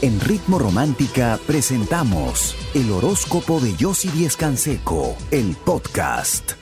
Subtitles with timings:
[0.00, 6.52] En Ritmo Romántica presentamos el horóscopo de Yossi Díez Canseco, el podcast.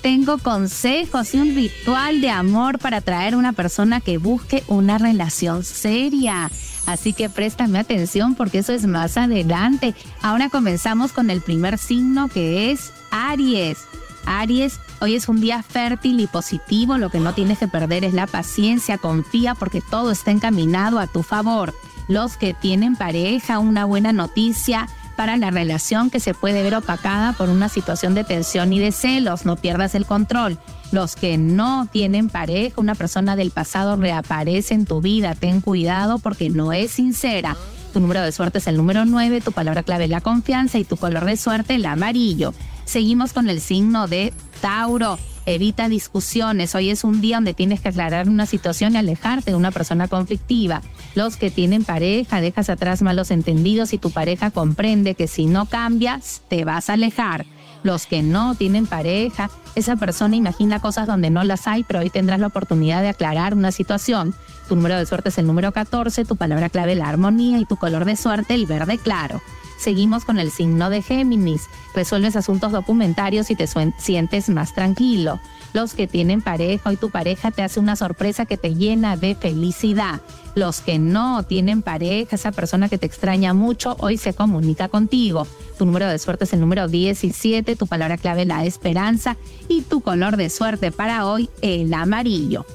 [0.00, 5.64] Tengo consejos y un ritual de amor para atraer una persona que busque una relación
[5.64, 6.52] seria.
[6.86, 9.96] Así que préstame atención porque eso es más adelante.
[10.22, 13.78] Ahora comenzamos con el primer signo que es Aries.
[14.24, 18.14] Aries, hoy es un día fértil y positivo, lo que no tienes que perder es
[18.14, 21.74] la paciencia, confía porque todo está encaminado a tu favor.
[22.08, 27.32] Los que tienen pareja, una buena noticia para la relación que se puede ver opacada
[27.32, 30.58] por una situación de tensión y de celos, no pierdas el control.
[30.90, 36.18] Los que no tienen pareja, una persona del pasado reaparece en tu vida, ten cuidado
[36.18, 37.56] porque no es sincera.
[37.92, 40.84] Tu número de suerte es el número 9, tu palabra clave es la confianza y
[40.84, 42.54] tu color de suerte el amarillo.
[42.84, 45.18] Seguimos con el signo de Tauro.
[45.48, 46.74] Evita discusiones.
[46.74, 50.06] Hoy es un día donde tienes que aclarar una situación y alejarte de una persona
[50.06, 50.82] conflictiva.
[51.14, 55.64] Los que tienen pareja, dejas atrás malos entendidos y tu pareja comprende que si no
[55.64, 57.46] cambias, te vas a alejar.
[57.82, 62.10] Los que no tienen pareja, esa persona imagina cosas donde no las hay, pero hoy
[62.10, 64.34] tendrás la oportunidad de aclarar una situación.
[64.68, 67.76] Tu número de suerte es el número 14, tu palabra clave la armonía y tu
[67.76, 69.40] color de suerte el verde claro.
[69.78, 71.68] Seguimos con el signo de Géminis.
[71.94, 73.66] Resuelves asuntos documentarios y te
[73.98, 75.40] sientes más tranquilo.
[75.72, 79.34] Los que tienen pareja y tu pareja te hace una sorpresa que te llena de
[79.34, 80.20] felicidad.
[80.54, 85.46] Los que no tienen pareja, esa persona que te extraña mucho, hoy se comunica contigo.
[85.78, 89.36] Tu número de suerte es el número 17, tu palabra clave la esperanza
[89.68, 92.66] y tu color de suerte para hoy el amarillo.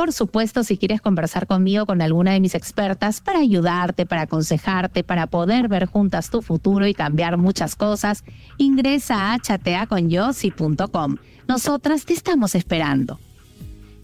[0.00, 5.04] Por supuesto, si quieres conversar conmigo con alguna de mis expertas para ayudarte, para aconsejarte,
[5.04, 8.24] para poder ver juntas tu futuro y cambiar muchas cosas,
[8.56, 11.16] ingresa a chateaconyossi.com.
[11.46, 13.20] Nosotras te estamos esperando.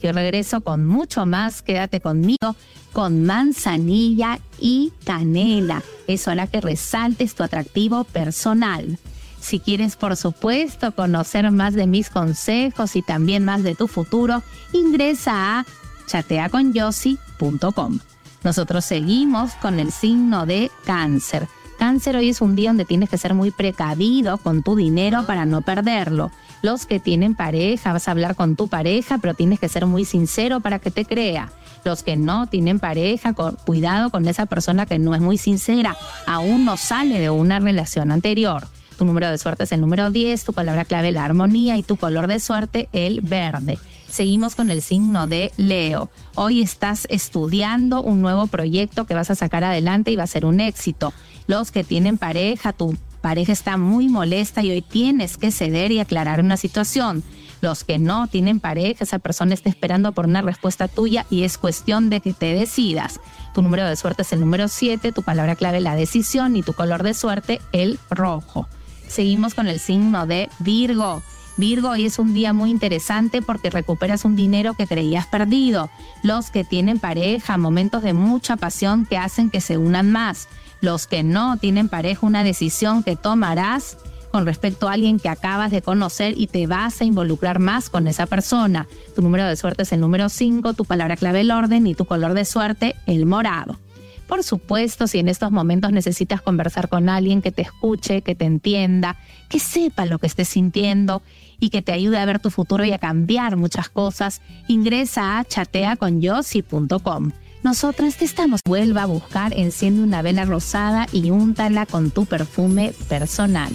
[0.02, 2.56] Yo regreso con mucho más, quédate conmigo,
[2.92, 5.82] con manzanilla y canela.
[6.06, 8.98] Es hora que resaltes tu atractivo personal.
[9.40, 14.42] Si quieres, por supuesto, conocer más de mis consejos y también más de tu futuro,
[14.74, 15.66] ingresa a
[16.06, 17.98] chateaconyossi.com.
[18.44, 21.48] Nosotros seguimos con el signo de cáncer.
[21.78, 25.44] Cáncer hoy es un día donde tienes que ser muy precavido con tu dinero para
[25.44, 26.30] no perderlo.
[26.62, 30.04] Los que tienen pareja, vas a hablar con tu pareja, pero tienes que ser muy
[30.04, 31.52] sincero para que te crea.
[31.84, 35.96] Los que no tienen pareja, cuidado con esa persona que no es muy sincera,
[36.26, 38.66] aún no sale de una relación anterior.
[38.98, 41.96] Tu número de suerte es el número 10, tu palabra clave la armonía y tu
[41.96, 43.78] color de suerte el verde.
[44.16, 46.08] Seguimos con el signo de Leo.
[46.36, 50.46] Hoy estás estudiando un nuevo proyecto que vas a sacar adelante y va a ser
[50.46, 51.12] un éxito.
[51.46, 56.00] Los que tienen pareja, tu pareja está muy molesta y hoy tienes que ceder y
[56.00, 57.22] aclarar una situación.
[57.60, 61.58] Los que no tienen pareja, esa persona está esperando por una respuesta tuya y es
[61.58, 63.20] cuestión de que te decidas.
[63.52, 66.72] Tu número de suerte es el número 7, tu palabra clave la decisión y tu
[66.72, 68.66] color de suerte el rojo.
[69.08, 71.22] Seguimos con el signo de Virgo.
[71.56, 75.88] Virgo, hoy es un día muy interesante porque recuperas un dinero que creías perdido.
[76.22, 80.48] Los que tienen pareja, momentos de mucha pasión que hacen que se unan más.
[80.82, 83.96] Los que no tienen pareja, una decisión que tomarás
[84.30, 88.06] con respecto a alguien que acabas de conocer y te vas a involucrar más con
[88.06, 88.86] esa persona.
[89.14, 92.04] Tu número de suerte es el número 5, tu palabra clave el orden y tu
[92.04, 93.78] color de suerte el morado.
[94.26, 98.44] Por supuesto, si en estos momentos necesitas conversar con alguien que te escuche, que te
[98.44, 99.16] entienda,
[99.48, 101.22] que sepa lo que estés sintiendo
[101.60, 105.44] y que te ayude a ver tu futuro y a cambiar muchas cosas, ingresa a
[105.44, 107.32] chateaconyossi.com.
[107.62, 108.60] Nosotras te estamos.
[108.66, 113.72] Vuelva a buscar, enciende una vela rosada y úntala con tu perfume personal.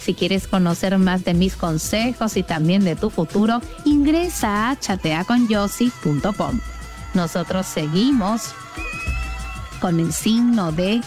[0.00, 6.60] Si quieres conocer más de mis consejos y también de tu futuro, ingresa a chateaconyossi.com.
[7.14, 8.54] Nosotros seguimos
[9.80, 11.00] con el signo de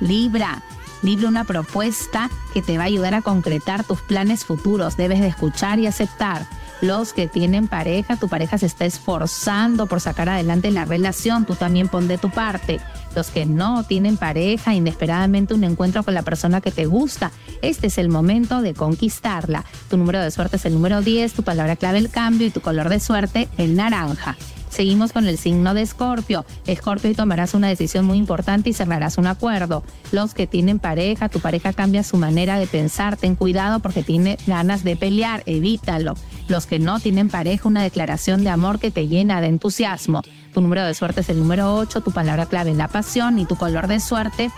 [0.00, 0.62] Libra.
[1.02, 4.96] Libra una propuesta que te va a ayudar a concretar tus planes futuros.
[4.96, 6.46] Debes de escuchar y aceptar.
[6.80, 11.56] Los que tienen pareja, tu pareja se está esforzando por sacar adelante la relación, tú
[11.56, 12.80] también pon de tu parte.
[13.16, 17.32] Los que no tienen pareja, inesperadamente un encuentro con la persona que te gusta,
[17.62, 19.64] este es el momento de conquistarla.
[19.90, 22.60] Tu número de suerte es el número 10, tu palabra clave el cambio y tu
[22.60, 24.36] color de suerte el naranja.
[24.70, 26.44] Seguimos con el signo de Escorpio.
[26.66, 29.82] Escorpio tomarás una decisión muy importante y cerrarás un acuerdo.
[30.12, 34.38] Los que tienen pareja, tu pareja cambia su manera de pensar, ten cuidado porque tiene
[34.46, 36.14] ganas de pelear, evítalo.
[36.48, 40.22] Los que no tienen pareja, una declaración de amor que te llena de entusiasmo.
[40.52, 43.46] Tu número de suerte es el número 8, tu palabra clave es la pasión y
[43.46, 44.50] tu color de suerte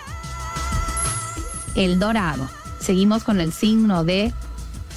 [1.75, 2.49] el dorado.
[2.81, 4.33] Seguimos con el signo de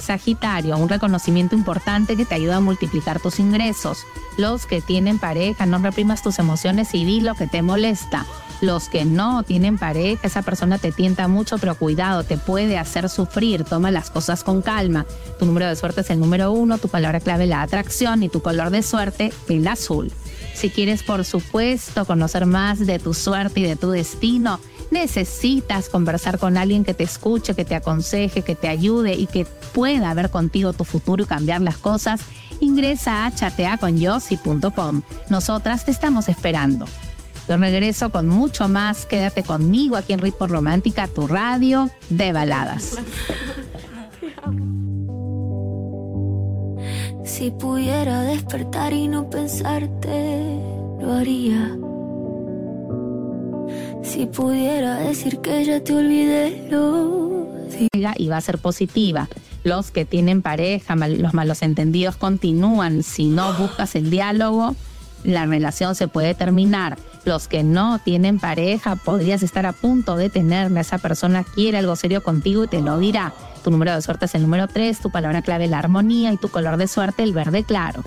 [0.04, 4.04] Sagitario, un reconocimiento importante que te ayuda a multiplicar tus ingresos.
[4.36, 8.26] Los que tienen pareja, no reprimas tus emociones y di lo que te molesta.
[8.60, 13.08] Los que no tienen pareja, esa persona te tienta mucho, pero cuidado, te puede hacer
[13.08, 13.64] sufrir.
[13.64, 15.06] Toma las cosas con calma.
[15.38, 18.40] Tu número de suerte es el número uno, tu palabra clave la atracción y tu
[18.40, 20.12] color de suerte el azul.
[20.54, 24.60] Si quieres, por supuesto, conocer más de tu suerte y de tu destino,
[24.90, 29.44] necesitas conversar con alguien que te escuche, que te aconseje, que te ayude y que
[29.74, 32.20] pueda ver contigo tu futuro y cambiar las cosas,
[32.60, 35.02] ingresa a chateaconyossi.com.
[35.28, 36.86] Nosotras te estamos esperando.
[37.48, 39.04] Yo regreso con mucho más.
[39.04, 42.96] Quédate conmigo aquí en Ritmo Romántica, tu radio de baladas.
[47.24, 50.58] Si pudiera despertar y no pensarte,
[51.00, 51.74] lo haría.
[54.02, 58.14] Si pudiera decir que ya te olvidé, lo diría.
[58.18, 59.28] Y va a ser positiva.
[59.64, 63.02] Los que tienen pareja, los malos entendidos continúan.
[63.02, 64.76] Si no buscas el diálogo,
[65.24, 66.98] la relación se puede terminar.
[67.24, 70.82] Los que no tienen pareja, podrías estar a punto de tenerla.
[70.82, 73.32] Esa persona quiere algo serio contigo y te lo dirá.
[73.64, 76.50] Tu número de suerte es el número 3, tu palabra clave la armonía y tu
[76.50, 78.04] color de suerte el verde claro.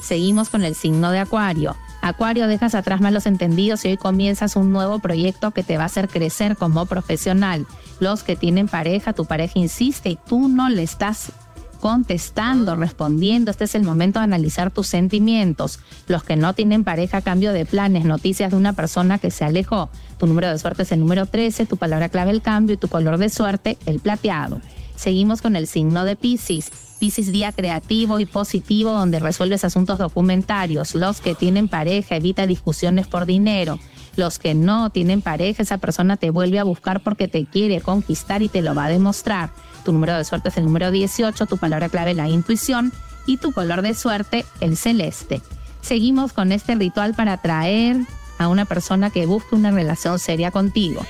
[0.00, 1.76] Seguimos con el signo de Acuario.
[2.00, 5.86] Acuario, dejas atrás malos entendidos y hoy comienzas un nuevo proyecto que te va a
[5.86, 7.66] hacer crecer como profesional.
[8.00, 11.32] Los que tienen pareja, tu pareja insiste y tú no le estás
[11.80, 13.50] contestando, respondiendo.
[13.50, 15.80] Este es el momento de analizar tus sentimientos.
[16.08, 19.90] Los que no tienen pareja, cambio de planes, noticias de una persona que se alejó.
[20.16, 22.88] Tu número de suerte es el número 13, tu palabra clave el cambio y tu
[22.88, 24.62] color de suerte el plateado.
[24.96, 26.70] Seguimos con el signo de Pisces.
[26.98, 30.94] Pisces día creativo y positivo donde resuelves asuntos documentarios.
[30.94, 33.78] Los que tienen pareja evita discusiones por dinero.
[34.16, 38.42] Los que no tienen pareja, esa persona te vuelve a buscar porque te quiere conquistar
[38.42, 39.50] y te lo va a demostrar.
[39.84, 42.92] Tu número de suerte es el número 18, tu palabra clave la intuición
[43.26, 45.42] y tu color de suerte el celeste.
[45.82, 47.96] Seguimos con este ritual para atraer
[48.38, 51.04] a una persona que busque una relación seria contigo.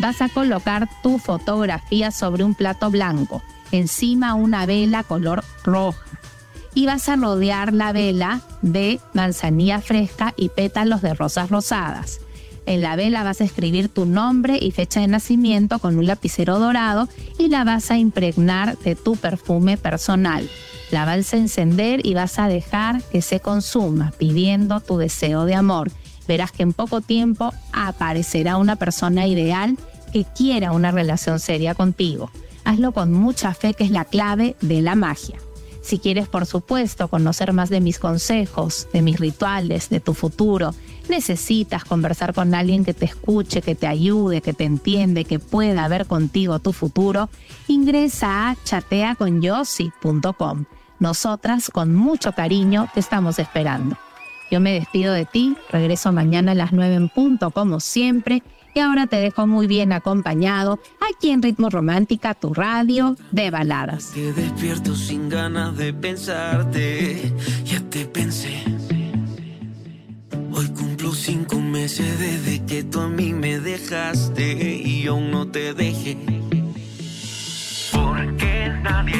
[0.00, 6.10] Vas a colocar tu fotografía sobre un plato blanco, encima una vela color roja
[6.74, 12.20] y vas a rodear la vela de manzanilla fresca y pétalos de rosas rosadas.
[12.66, 16.58] En la vela vas a escribir tu nombre y fecha de nacimiento con un lapicero
[16.58, 17.08] dorado
[17.38, 20.48] y la vas a impregnar de tu perfume personal.
[20.90, 25.54] La vas a encender y vas a dejar que se consuma pidiendo tu deseo de
[25.54, 25.90] amor.
[26.28, 29.76] Verás que en poco tiempo aparecerá una persona ideal
[30.10, 32.30] que quiera una relación seria contigo.
[32.64, 35.38] Hazlo con mucha fe que es la clave de la magia.
[35.82, 40.74] Si quieres, por supuesto, conocer más de mis consejos, de mis rituales, de tu futuro,
[41.08, 45.88] necesitas conversar con alguien que te escuche, que te ayude, que te entiende, que pueda
[45.88, 47.30] ver contigo tu futuro,
[47.66, 50.64] ingresa a chateaconyossi.com.
[50.98, 53.96] Nosotras, con mucho cariño, te estamos esperando.
[54.50, 58.42] Yo me despido de ti, regreso mañana a las 9 en punto, como siempre
[58.74, 64.12] y ahora te dejo muy bien acompañado aquí en Ritmo Romántica, tu radio de baladas.
[64.12, 67.32] Te despierto sin ganas de pensarte,
[67.64, 68.62] ya te pensé.
[70.52, 75.74] Hoy cumplo cinco meses desde que tú a mí me dejaste y aún no te
[75.74, 76.16] dejé.
[77.92, 79.19] Porque nadie